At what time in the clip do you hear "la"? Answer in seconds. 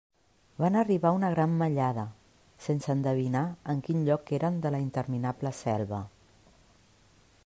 4.77-4.83